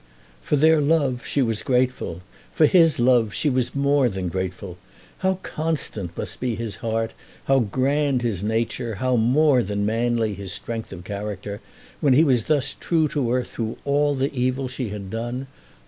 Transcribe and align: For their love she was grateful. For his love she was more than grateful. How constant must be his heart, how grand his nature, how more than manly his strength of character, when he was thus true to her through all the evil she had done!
For 0.41 0.55
their 0.55 0.81
love 0.81 1.27
she 1.27 1.43
was 1.43 1.61
grateful. 1.61 2.21
For 2.55 2.65
his 2.65 2.99
love 2.99 3.35
she 3.35 3.51
was 3.51 3.75
more 3.75 4.09
than 4.09 4.29
grateful. 4.29 4.79
How 5.19 5.35
constant 5.43 6.17
must 6.17 6.39
be 6.39 6.55
his 6.55 6.77
heart, 6.77 7.13
how 7.43 7.59
grand 7.59 8.23
his 8.23 8.41
nature, 8.41 8.95
how 8.95 9.15
more 9.15 9.61
than 9.61 9.85
manly 9.85 10.33
his 10.33 10.51
strength 10.53 10.91
of 10.91 11.03
character, 11.03 11.61
when 11.99 12.13
he 12.13 12.23
was 12.23 12.45
thus 12.45 12.75
true 12.79 13.07
to 13.09 13.29
her 13.29 13.43
through 13.43 13.77
all 13.85 14.15
the 14.15 14.33
evil 14.33 14.67
she 14.67 14.89
had 14.89 15.11
done! 15.11 15.45